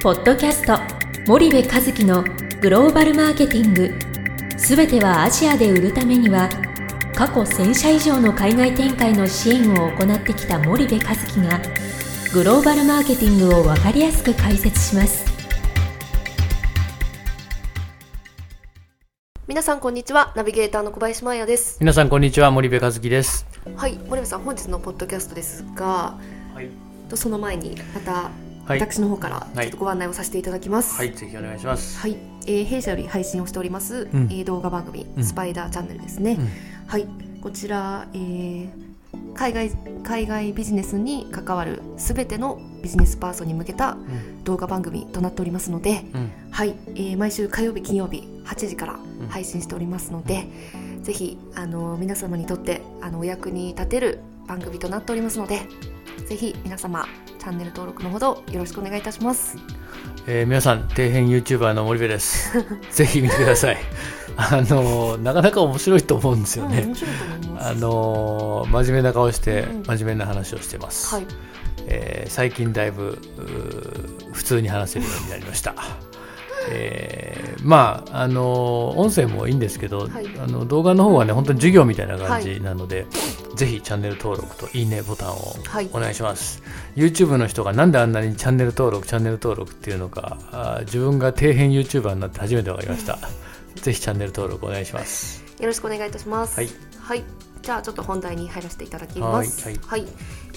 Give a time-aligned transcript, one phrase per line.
[0.00, 0.78] ポッドキャスト
[1.26, 2.22] 森部和樹の
[2.60, 3.92] グローバルマーケティング。
[4.56, 6.48] すべてはアジアで売るためには
[7.16, 11.60] 過去1000社以上の海外展開の支援を行ってきた森部和樹が
[12.32, 15.26] グローバルマーケティングを分かりやすく解説します。
[19.48, 21.78] 皆さんこんにちはナビゲーターの小林真也です。
[21.80, 23.48] 皆さんこんにちは森部和樹です。
[23.74, 26.16] はい森部さん本日のポッドキャストですが、
[26.54, 26.68] はい、
[27.10, 30.96] とその前にまたはい私の方からちょっとご案内をさせていただきます。
[30.96, 31.98] はいぜひお願いします。
[31.98, 34.22] はい、えー弊社より配信をしております、うん。
[34.30, 35.24] えー動画番組、うん。
[35.24, 36.48] スパイダーチャンネルですね、うん。
[36.86, 37.06] はい。
[37.42, 38.88] こちら、えー
[39.34, 39.70] 海外
[40.02, 44.44] 海外ビジネスに関わるすべてのビジネスパーソンに向けたうん。
[44.44, 46.30] 動画番組となっておりますので、うん。
[46.50, 49.28] はい、えー毎週火曜日金曜日8時からん。
[49.28, 50.46] 配信しておりますので、
[51.02, 55.60] ぜひあの皆様にとってあのお役に立てる番組となっておりますので
[56.26, 57.06] ぜひ皆様
[57.38, 59.56] チャンネル登録のほどよろしくお願いいたします。
[60.26, 62.52] えー皆さん底辺 YouTuber の森部です。
[62.90, 63.78] ぜひ見てください。
[64.36, 66.92] あのなかなか面白いと思うんですよね。
[67.48, 67.58] うん。
[67.58, 69.82] あの真面目な顔してうん。
[69.84, 71.26] 真面目な話をしてます、はい、
[71.86, 73.18] えー最近だいぶ
[74.32, 75.74] 普通に話せるようになりました
[76.70, 80.26] えーまああの音声もいいんですけど、はい。
[80.38, 83.06] あの動画の方はね本当に授業みたいな感じなので、
[83.56, 85.90] ぜひチャンネル登録といいねボタンをはい。
[85.92, 86.62] お願いします、
[86.94, 93.18] YouTube の人がなんであんなにチャンネル登録チャンネル登録っていうのかあー自分が底辺 YouTuber になって初めて分かりました。
[93.74, 95.44] ぜひチャンネル登録お願いします。
[95.58, 96.56] よろしくお願いいたします。
[96.56, 96.68] はい、
[97.00, 97.24] はい、
[97.62, 99.64] じゃあちょっと本題に入らせていただきます。
[99.64, 99.80] はい。
[99.84, 100.06] はい、
[100.54, 100.56] え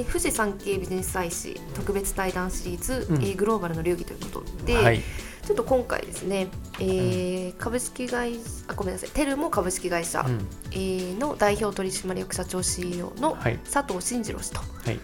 [0.00, 3.22] ー富士山系ビジネス祭誌特別対談シリーズ、うん。
[3.22, 5.00] えーグローバルの流儀ということで、はい
[5.44, 6.46] ちょっと今回ですね、
[6.78, 8.34] えー株式会
[8.68, 10.46] あごめんなさいテルモ株式会社、うん。
[10.70, 13.58] えーの代表取締役社長 CEO のはい。
[13.70, 15.00] 佐藤慎次郎氏と、はい。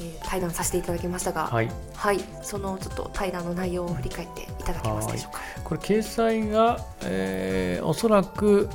[0.00, 2.20] えー対談させていただきましたが、はい、はい。
[2.42, 5.40] そのちょっと対談の内容を振り返っていただけますでしょうか。
[5.62, 8.68] これ掲載が、えーおそらく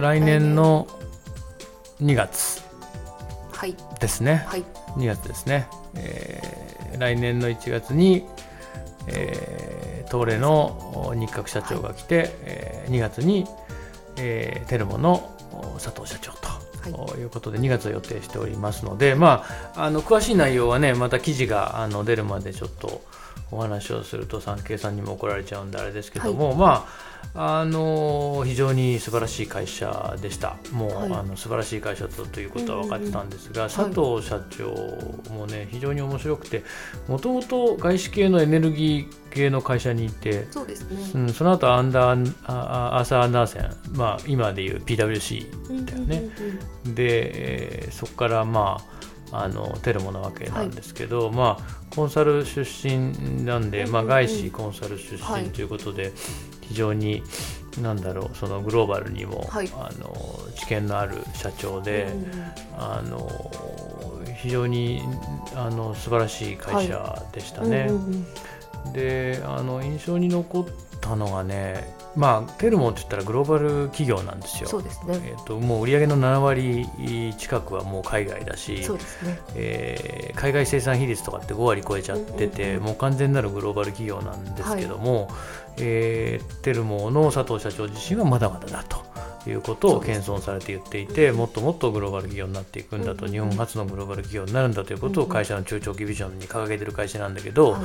[0.00, 0.86] 来年の
[2.02, 2.62] 2月
[3.52, 4.44] はい、ですね。
[4.48, 4.64] はい、
[4.96, 8.24] 2月ですね、えー来年の1月に、
[9.06, 9.75] えー
[10.06, 13.46] 東レのお日角社長が来て、えー2月に、
[14.16, 16.48] えーテルモのお佐藤社長と。
[16.48, 16.92] はい。
[17.10, 19.44] ということで2月を予定しておりますので、ま
[19.74, 23.02] あ、あの詳しい内容はねまた記事があの出るまでちょっと
[23.50, 30.56] お話をすると産経さんにも怒られちゃうんであれですけども、まああの非常に素晴らしい会社でした。
[30.72, 31.12] もう、はい。
[31.12, 34.68] あの素晴らしい会社だということは分かってたんですが、ん佐藤社長
[35.32, 36.64] もね非常に面白くて
[37.08, 40.96] もともと外資系のエネルギー系の会社にいて、そうですね。
[41.14, 46.22] うん、その後アンダーアーサー・アンダーセン、まあ、今でいう PWC だよね。
[46.84, 48.78] うんで、えーそこからま
[49.32, 54.12] ああのテルモなわけなんですけど、まあコンサル出身なんで、まあ、うんうん。
[54.12, 55.44] うん外資コンサル出はい。
[55.44, 56.12] 身ということで、
[56.62, 57.22] 非常に
[57.80, 59.70] なんだろうそのグローバルにも、はい。
[59.74, 60.14] あの
[60.56, 63.50] 知見のある社長で、うんうんあの
[64.36, 65.00] 非常に
[65.54, 67.86] あの素晴らしい会社でしたね。
[67.88, 68.26] うんうんうん
[68.92, 70.66] であの印象に残っ
[71.00, 74.68] たのがねまあテルモって言ったらグローバル企業なんですよ。
[74.68, 75.20] そうですね。
[75.22, 76.86] えー、ともう売上の7割
[77.36, 79.38] 近くはもう海外だしそう、ですね。
[79.54, 85.28] えー海外生産比率とかって5割超えちゃってて、うんうんうんもう完全なるグローバル企業なんですけども、
[85.78, 89.04] えーテルモの佐藤社長自身はまだまだだと。
[89.48, 97.82] いうことを謙遜されて言っていて、うんもっともっとグローバル企業になっていくんだと、うん日本初のグローバル企業になるんだということを会社の中長期ビジョンに掲げてる会社なんだけど、はい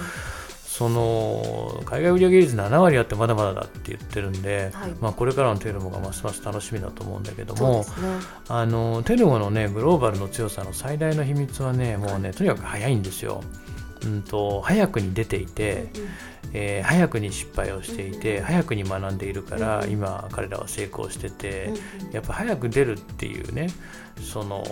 [0.72, 4.92] その海外売上率7割あってまだまだだって言ってるんで、はい。
[5.02, 7.86] まあ、これからのテルモがますます楽しみだと思うんだけどもね。
[8.48, 13.44] あのテルモのねグローバルの強さの最大の秘密はねもうねとにかく早いんですよ。
[14.06, 15.90] うんと早くに出ていて、
[16.54, 21.74] えー早くに失敗をしていて、早くに学んでいるから、うん今彼らは成功してて、
[22.14, 23.68] やっぱ早く出るっていうね
[24.22, 24.64] その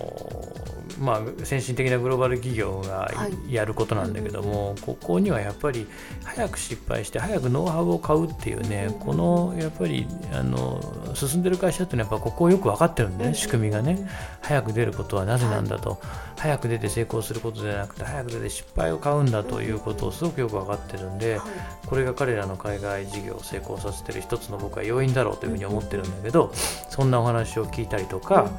[1.00, 3.54] まあ先進的なグローバル企業がはい。
[3.54, 5.88] やることなんだけども、ここにはやっぱり
[6.24, 10.82] 早く失敗して早くノウハウを買うっていうね、うんこのやっぱりあの
[11.16, 14.08] 進んでる会社っていうのはやっぱここをよく分かってるんでね、仕組みがね。
[14.42, 16.00] 早く出ることはなぜなんだと、
[16.38, 21.88] 早く出て成功することじゃなくて早く出て失敗を買うんだということをすごくよく分かってるんで、はい。
[21.88, 26.52] これが彼らの海外事業を成功させてる一つの僕は要因だろうというふうに思ってるんだけど、
[26.90, 28.50] そんなお話を聞いたりとか、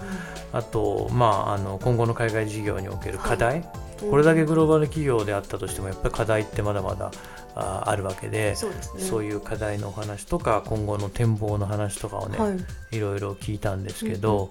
[0.52, 3.64] あと、まあ、あの今後の海外事業における課題、
[4.10, 7.10] これだけグローバル企業であったとしてもやっぱり課題ってまだまだ
[7.54, 8.76] ああるわけでそうね。
[8.98, 12.50] そういう課題のお話とか今後の展望の話とかをね、は
[12.92, 12.96] い。
[12.96, 14.50] いろいろ聞いたんですけど、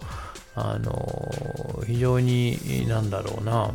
[0.56, 3.72] あの非常になんだろうな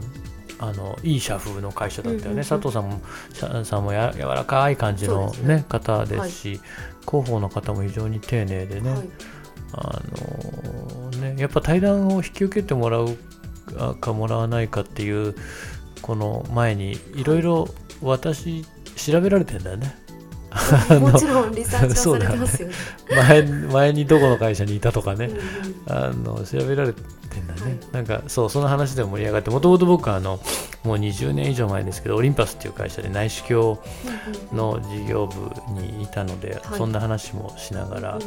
[0.60, 2.44] あのいい社風の会社だったよね、うんうんうん。
[2.44, 3.00] 佐藤さんも
[3.32, 5.64] ささんもや柔らかい感じの、ねね。
[5.68, 6.60] 方ですし、
[7.06, 9.08] 広報の方も非常に丁寧でね、はい。
[9.72, 10.53] あの
[11.32, 11.40] ね。
[11.40, 13.16] やっぱ対談を引き受けてもらう
[14.00, 15.34] かもらわないかっていう
[16.02, 17.68] この前にいろいろ
[18.02, 18.64] 私
[18.96, 20.03] 調べられてんだよね。
[21.00, 22.74] もちろんリサーチはされてますよね。
[23.10, 25.30] 前前にどこの会社にいたとかね、
[25.86, 27.00] あの調べられて
[27.40, 27.78] んだね、はい。
[27.92, 30.38] なんかそうその話で盛り上がってもともと僕はあの
[30.84, 33.78] もう20年以上前ですけどオリンパスっていう会社で内視鏡
[34.52, 36.78] の事業部にいたので、はい。
[36.78, 38.18] そんな話もしながら、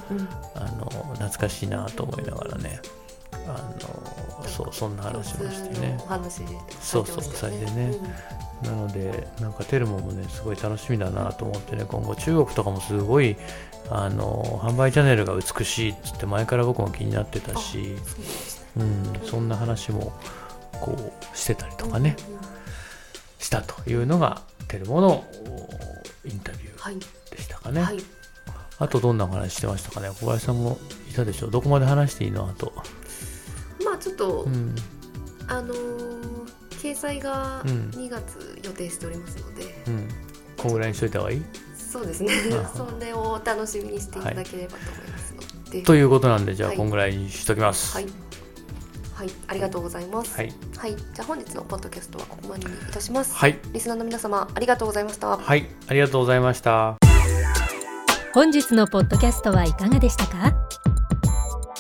[0.56, 2.82] あの懐かしいなと思いながらね
[3.48, 5.98] あのそうそんな話もしてね。
[6.04, 6.46] お話で
[6.82, 7.96] そうそうされてね
[8.64, 13.38] なのでなんかテルモもねすごい楽しみだなと思ってね今後中国とかもすごい
[13.90, 17.96] あの販売チャンネルが美しいっつって前から僕も気になってたし、
[18.76, 20.12] そうなんそんな話も
[20.74, 22.44] こうしてたりとかね、うんうんうん。
[23.40, 25.24] したというのがテルモのお
[26.26, 26.98] インタビューはい。
[27.32, 27.98] でしたかね、はい。
[28.80, 30.10] あとどんな話してましたかね。
[30.10, 30.78] 小林さんも
[31.10, 32.48] いたでしょどこまで話していいの？
[32.50, 32.74] あと、
[34.18, 34.76] とうん、
[35.48, 36.18] あのー
[36.78, 37.90] 掲載がうん。
[37.96, 40.08] 2月予定しておりますので、うん。
[40.58, 41.44] こんぐらいにしといた方がいい？
[41.76, 42.34] そうですね。
[42.64, 46.78] あそれをお楽しみにしていただければと思いますので、ということなんでじゃあはい。
[46.78, 47.96] こんぐらいにしときます。
[47.96, 48.06] はい、
[49.16, 50.38] はい、ありがとうございます。
[50.38, 53.34] はい、はい、じゃあ本日のポッドキャストはここまでにいたします。
[53.36, 53.58] はい。
[53.74, 55.36] リスナーの皆様ありがとうございました。
[55.36, 56.98] はい、ありがとうございました。
[58.36, 60.67] 本日のポッドキャストはいかがでしたか？